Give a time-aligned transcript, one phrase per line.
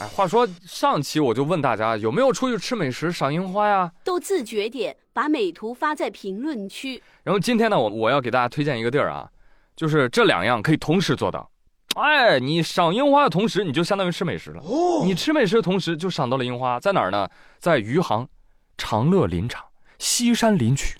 [0.00, 3.92] 哎，话说上期我就问大家有没有出去吃美食赏樱花呀？
[4.02, 7.00] 都自觉点，把美图发在评论区。
[7.22, 9.30] 然后今天呢，我我要给大家推荐一个地儿啊，
[9.76, 11.48] 就是这两样可以同时做到。
[11.94, 14.60] 哎，你赏樱花的同时，你就相当于吃美食了。
[15.04, 17.28] 你吃美食的同时，就赏到了樱花，在哪儿呢？
[17.60, 18.28] 在余杭
[18.76, 19.64] 长乐林场
[20.00, 20.98] 西山林区，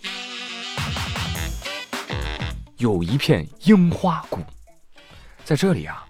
[2.77, 4.39] 有一片樱花谷，
[5.45, 6.07] 在这里啊，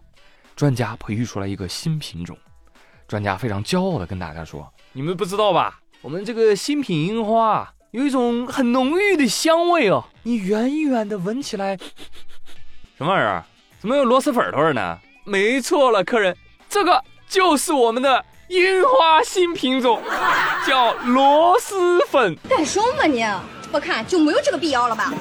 [0.55, 2.37] 专家培育出来一个新品种。
[3.15, 5.79] 专家非常骄傲的跟大家说：“你们不知道吧？
[6.03, 11.77] 我们这个新品樱花有一种很浓郁的香味哦，你远远的闻起来，
[12.99, 13.45] 什么玩意儿？
[13.79, 14.99] 怎么有螺蛳粉味呢？
[15.23, 16.37] 没错了，客人，
[16.69, 20.03] 这个就是我们的樱花新品种，
[20.67, 22.37] 叫螺蛳粉。
[22.49, 23.25] 干什么你？
[23.71, 25.15] 我看就没有这个必要了吧。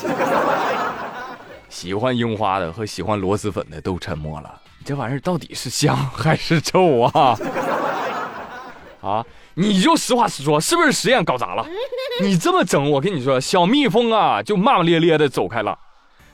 [1.69, 4.61] 喜欢樱花的和喜欢螺蛳粉的都沉默了。
[4.85, 7.38] 这玩意儿到底是香还是臭啊？
[9.03, 9.25] 啊，
[9.55, 11.67] 你就实话实说，是不是实验搞砸了？
[12.23, 15.78] 你这么整，我跟你说，小蜜蜂啊就骂骂咧咧的走开了，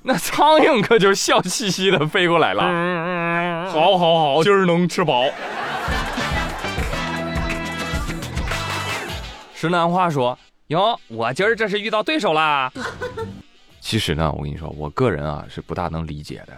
[0.03, 2.61] 那苍蝇可就笑嘻嘻的飞过来了。
[3.71, 5.25] 好，好，好，今儿能吃饱。
[9.55, 12.72] 石南话说：“哟，我今儿这是遇到对手啦。
[13.81, 16.53] ”其实呢，我跟你说，我个人啊是不大能理解的。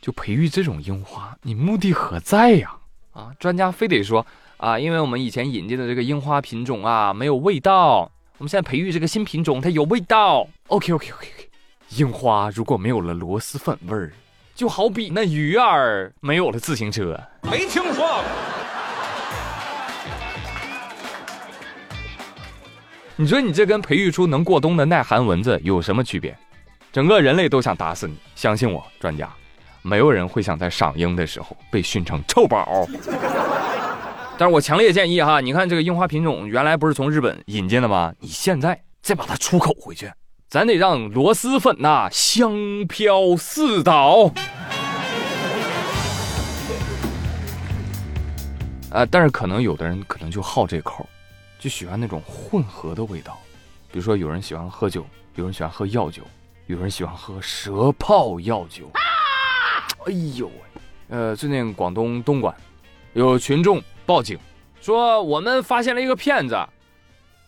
[0.00, 2.72] 就培育这种樱花，你目的何在呀？
[3.12, 4.26] 啊，专家非得说
[4.62, 10.46] 啊，因为我们以前引进的这个樱花品种啊没有味道，我们现在培育这个新品种，它有味道。
[10.68, 11.48] OK OK OK OK，
[11.96, 14.12] 樱花如果没有了螺蛳粉味儿，
[14.54, 17.20] 就好比那鱼儿没有了自行车。
[17.42, 18.22] 没听说过。
[23.16, 26.38] 你说你这跟培育出能过冬的耐寒蚊子有什么区别？
[26.92, 29.28] 整个人类都想打死你，相信我，专家。
[29.82, 32.86] 没有人会想在赏樱的时候被训成臭宝，
[34.42, 38.12] 但是我强烈建议哈，你看这个樱花品种原来不是从日本引进的吗？
[38.18, 40.10] 你现在再把它出口回去，
[40.48, 42.52] 咱得让螺蛳粉呐香
[42.88, 44.32] 飘四岛。
[48.90, 51.08] 啊，但是可能有的人可能就好这口，
[51.60, 53.38] 就喜欢那种混合的味道，
[53.92, 56.22] 比如说有人喜欢喝酒，有人喜欢喝药酒，
[56.66, 58.90] 有人喜欢喝蛇泡药酒。
[60.04, 62.52] 哎呦喂，呃，最近广东东莞
[63.14, 64.38] 有群众报警，
[64.80, 66.58] 说我们发现了一个骗子，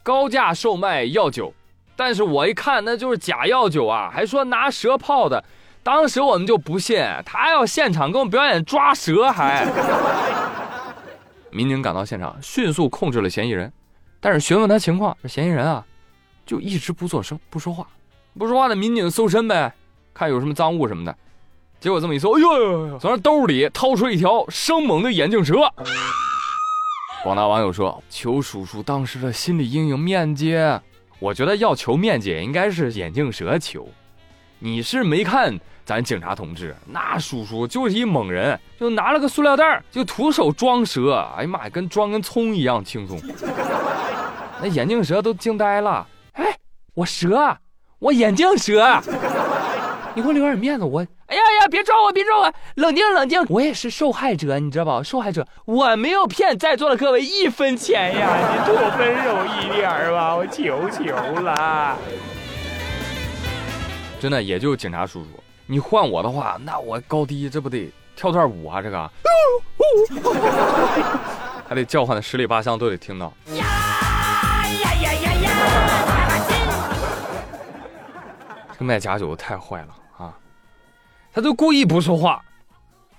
[0.02, 1.54] 高价售卖药酒，
[1.96, 5.42] 但是我一看那就是假药酒啊，还说拿蛇泡的，
[5.82, 9.66] 当时我们就不信，他要现场给我们表演抓蛇还。
[11.50, 13.72] 民警赶到现场，迅速控制了嫌疑人，
[14.20, 15.82] 但是询问他情况，这嫌疑人啊，
[16.44, 17.86] 就一直不作声，不说话，
[18.38, 19.72] 不说话的民警搜身呗，
[20.12, 21.16] 看有什么赃物什么的。
[21.84, 25.70] 结果这么一搜，哎呦呦呦，从他兜里掏出一条生猛的眼镜蛇。
[27.22, 30.56] 广大网友说：“求叔叔当时的心理阴影面积。”
[31.20, 33.86] 我觉得要求面积应该是眼镜蛇求。
[34.58, 41.16] 你是没看咱警察同志，那叔叔就是一猛人，就拿了个塑料袋就徒手装蛇。
[41.36, 43.20] 哎呀妈呀，跟装根葱一样轻松。
[44.58, 46.06] 那眼镜蛇都惊呆了。
[46.32, 46.56] 哎，
[46.94, 47.54] 我蛇，
[47.98, 48.98] 我眼镜蛇。
[50.14, 51.06] 你给我留点面子，我
[51.68, 55.02] 别抓我，别抓我，冷静冷静，我也是受害者，你知道吧？
[55.02, 61.96] 受害者，我没有骗在座的各位一分钱呀，你多温柔一点吧，我求求了。
[64.20, 65.28] 真的，也就警察叔叔，
[65.66, 68.80] 你换我的话，那我高低这不得跳段舞啊？
[68.80, 69.10] 这个，
[71.68, 73.32] 还得叫唤的十里八乡都得听到。
[73.54, 73.56] 呀
[74.82, 75.50] 呀呀呀呀！
[78.78, 79.88] 这卖假酒的太坏了。
[81.34, 82.40] 他就故意不说话，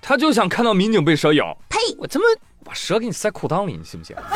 [0.00, 1.54] 他就想看到民警被蛇咬。
[1.68, 1.78] 呸！
[1.98, 2.26] 我怎么
[2.64, 4.16] 把蛇给你塞裤裆里，你信不信？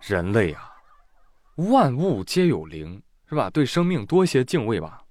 [0.00, 0.72] 人类啊，
[1.56, 3.50] 万物皆有灵，是吧？
[3.50, 5.02] 对生命多些敬畏吧。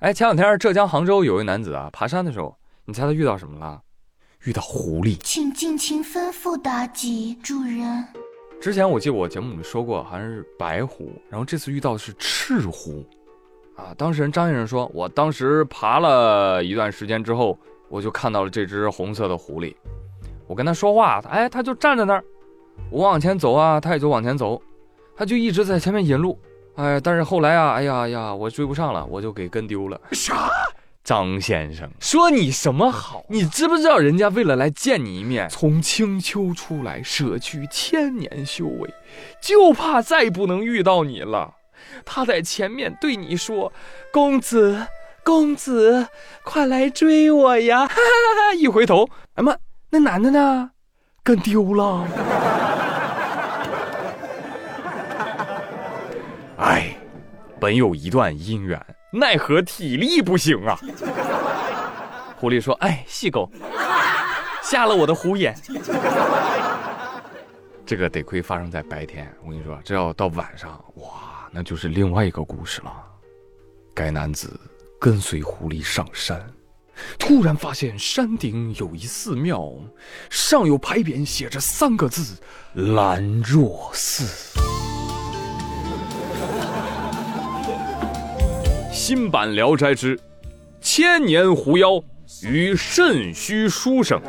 [0.00, 3.80] 哎，前两天浙江杭州有一男子啊，爬山的时候，你猜他遇到什么了？
[4.40, 5.16] 遇到狐狸。
[5.18, 8.08] 请尽情吩咐妲己，主人。
[8.60, 13.02] 之前我记得我节目里说过，好像是白狐，然后这次遇到的是赤狐，
[13.74, 17.58] 啊，当事人张先生说，我当时爬了一段时间之后，
[17.88, 19.74] 我就看到了这只红色的狐狸，
[20.46, 22.22] 我跟他说话，哎，他就站在那儿，
[22.90, 24.60] 我往前走啊，他也就往前走，
[25.16, 26.38] 他就一直在前面引路，
[26.74, 29.98] 哎，但是后来啊，哎呀呀，我追不上了，我就给跟丢了。
[30.12, 30.50] 啥？
[31.10, 33.24] 张先生说：“你什么好？
[33.28, 38.94] 你知不知道人家为了来见你一面，从青丘出来，舍去千年修为，
[39.42, 41.54] 就怕再不能遇到你了。
[42.04, 43.72] 他在前面对你说
[44.14, 44.86] ：‘公子，
[45.24, 46.06] 公子，
[46.44, 48.54] 快来追我呀！” 哈哈哈！
[48.54, 49.56] 一回头，哎妈，
[49.90, 50.70] 那男的呢？
[51.24, 52.06] 跟丢了。
[56.58, 56.96] 哎，
[57.58, 58.80] 本有一段姻缘，
[59.12, 60.78] 奈何体力不行啊！
[62.36, 63.50] 狐狸说：“哎，细狗，
[64.62, 65.54] 瞎了我的虎眼。”
[67.84, 72.92] 这个得亏发生在白天，我跟你说，这要到晚上，哇，那就是另外一个故事了。
[73.92, 74.58] 该男子
[75.00, 76.40] 跟随狐狸上山，
[77.18, 79.72] 突然发现山顶有一寺庙，
[80.30, 82.40] 上有牌匾，写着三个字
[82.94, 84.49] ：“兰若寺”。
[89.10, 90.16] 新版《聊斋之
[90.80, 92.00] 千年狐妖
[92.44, 94.20] 与肾虚书生》。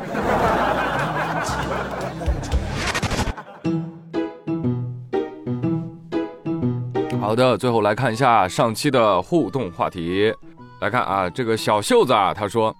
[7.20, 10.34] 好的，最后来看一下上期的互动话题。
[10.80, 12.74] 来看啊，这个小袖子啊，他说，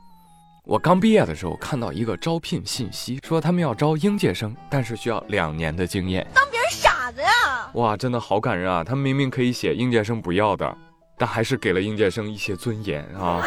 [0.64, 6.26] 我刚毕业的时候看到一个招聘信息，说他们要招应届生，但是需要两年的经验。
[6.34, 7.28] 当别人傻子呀！
[7.74, 8.82] 哇，真的好感人啊！
[8.82, 10.76] 他们明明可以写应届生不要的，
[11.22, 13.40] 但还是给了应届生一些尊严啊。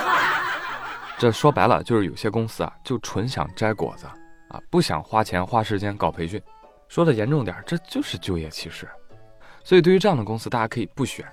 [1.18, 4.06] 这说白了就是有些公司啊，就纯想摘果子
[4.48, 6.42] 啊，不想花钱花时间搞培训。
[6.88, 8.88] 说的严重点，这就是就业歧视。
[9.62, 11.26] 所以，对于这样的公司，大家可以不选。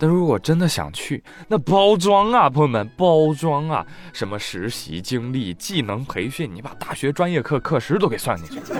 [0.00, 8.74] 但如果真的想去，那包装啊，朋友们，包装啊，什么实习经历、技能培训，你把大学专业课课时都给算进去，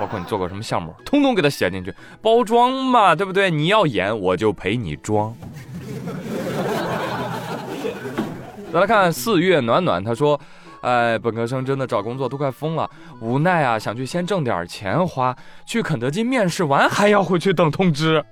[0.00, 1.94] 包括你做过什么项目，通通给他写进去。
[2.22, 3.50] 包装嘛，对不对？
[3.50, 5.36] 你要演，我就陪你装。
[8.72, 10.40] 再来看四月暖暖，他说。
[10.84, 15.34] 哎，本科生真的找工作都快疯了，无奈啊，想去先挣点钱花，
[15.64, 18.22] 去肯德基面试完还要回去等通知。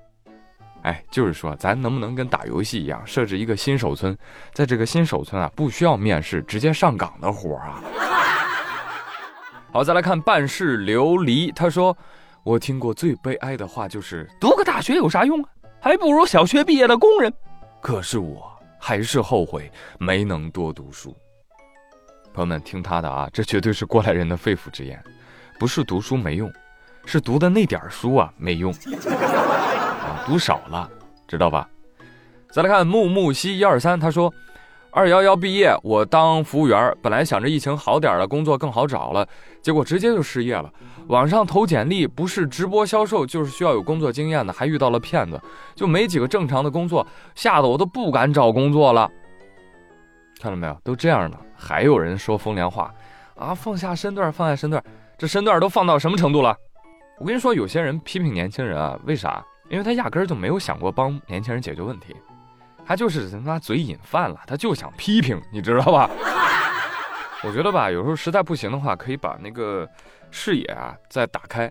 [0.82, 4.14] 哎，就是说，咱能不能跟打游戏一样，设置一个新手村，
[4.52, 7.82] 在这个新手村啊，不需要面试，直接上岗的活啊。
[9.72, 11.96] 好，再来看办事琉璃，他说，
[12.44, 15.48] 我听过最悲哀的话就是读个大学有啥用啊，
[15.82, 17.32] 还不如小学毕业的工人。
[17.80, 19.68] 可是我还是后悔
[19.98, 21.12] 没能多读书。
[22.32, 25.02] 朋友们，听他的啊，这绝对是过来人的肺腑之言，
[25.58, 26.50] 不是读书没用，
[27.04, 30.88] 是读的那点书啊没用，啊，读少了，
[31.26, 31.68] 知道吧？
[32.52, 34.32] 再来看木木西一二三，他说，
[34.94, 39.26] 二幺幺毕业，我当服务员，本来想着疫情好点了，工作更好找了，
[39.62, 40.70] 结果直接就失业了。
[41.08, 45.40] 网上投简历，不是直播销售，就是需要有工作经验的，还遇到了骗子，
[45.74, 49.10] 就没几个正常的工作，吓得我都不敢找工作了。
[50.42, 52.92] 看到没有，都这样了，还有人说风凉话，
[53.34, 54.84] 啊，放下身段，放下身段，
[55.16, 56.54] 这身段都放到什么程度了？
[57.18, 59.42] 我跟你说，有些人批评年轻人啊，为啥？
[59.70, 62.14] 因为他压根儿就没有想过帮年轻人解决问题，
[62.84, 66.10] 他就是他妈嘴瘾犯了，他就想批评，你知道吧？
[67.44, 69.88] 我觉得吧，有时候实在不行的话，可以把那个
[70.30, 71.70] 视野啊再打开，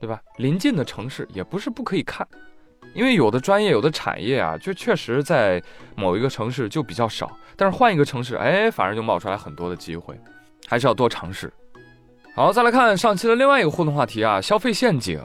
[0.00, 0.20] 对吧？
[0.38, 2.26] 临近的城市也不是不可以看。
[2.94, 5.62] 因为有的专业、有的产业啊，就确实在
[5.94, 10.18] 某一个城市就比较少，但是换一个城市，哎，反而就冒出来很多的机会，
[10.66, 11.52] 还是要多尝试。
[12.34, 15.20] 好，再来看上期的另外一个互动话题啊，消费陷阱。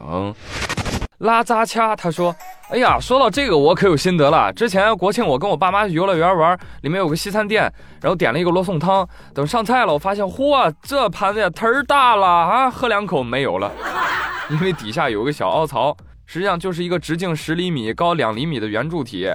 [1.18, 2.34] 拉扎掐他说
[2.72, 4.50] ：“哎呀，说到这个我可有心得了。
[4.50, 7.70] 之前国庆我跟我爸妈去游乐园玩，里面有个西餐店，
[8.00, 9.06] 然后点了一个罗宋汤。
[9.34, 12.70] 等上菜了，我发现，嚯，这盘子也忒大了啊！
[12.70, 13.70] 喝两口没有了，
[14.48, 15.94] 因为底下有个小凹槽。”
[16.24, 19.28] 实际上就是一个直径十厘米、高两厘米的圆柱体，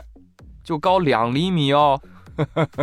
[0.63, 2.01] 就高两厘米哦。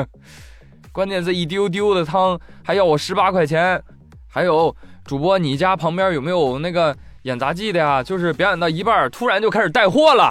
[0.92, 3.82] 关键这一丢丢的汤还要我十八块钱。
[4.28, 4.72] 还有
[5.04, 8.02] 主播，你家旁边有没有那个演杂技的呀？
[8.02, 10.30] 就是表演到一半，突然就开始带货了，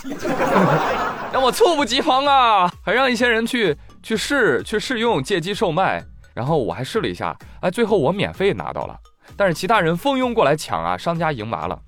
[1.34, 2.72] 让我猝不及防啊！
[2.84, 6.04] 还让一些人去去试去试用，借机售卖。
[6.36, 8.96] 然后我还试了一下，哎，最后我免费拿到了，
[9.36, 11.80] 但是其他人蜂拥过来抢啊，商家赢麻了。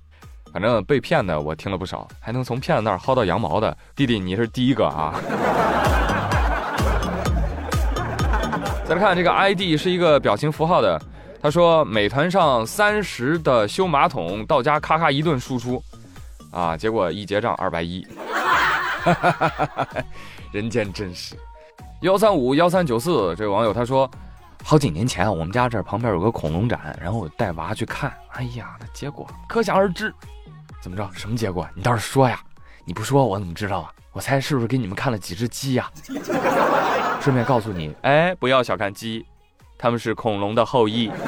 [0.52, 5.14] 反正被骗的我听了不少，还能从骗子那儿薅到羊毛的弟弟，你是第一个啊！
[8.84, 11.00] 再来看这个 ID 是一个表情符号的，
[11.46, 15.80] 他说美团上三十的修马桶到家咔咔一顿输出，
[16.50, 18.04] 啊，结果一结账二百一，
[20.50, 21.36] 人间真实。
[22.00, 24.10] 幺三五幺三九四这位网友他说，
[24.64, 30.12] 好几年前我们家这旁边有个恐龙展，然后我带娃去看，哎呀，那结果可想而知。
[30.82, 31.08] 怎么着？
[31.14, 31.64] 什么结果？
[31.76, 32.40] 你倒是说呀！
[32.84, 33.92] 你不说我怎么知道啊？
[34.10, 35.88] 我猜是不是给你们看了几只鸡呀？
[37.20, 39.24] 顺便告诉你，哎，不要小看鸡，
[39.78, 41.10] 他们是恐龙的后裔。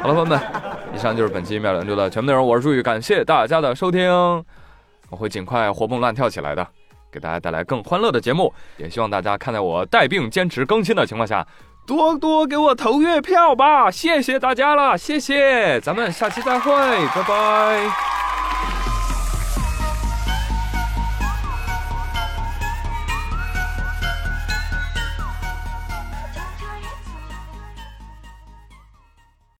[0.00, 0.40] 好了，朋友们，
[0.94, 2.44] 以上就是本期妙两周的全部内容。
[2.46, 4.10] 我是朱宇，感谢大家的收听，
[5.10, 6.66] 我会尽快活蹦乱跳起来的。
[7.12, 8.52] 给大家带来更欢乐的节目。
[8.78, 11.46] 也希望大家看在我带病坚持更新的情况下，
[11.86, 13.90] 多多给我投月票吧！
[13.90, 16.72] 谢谢大家了，谢谢，咱们下期再会，
[17.14, 18.11] 拜拜。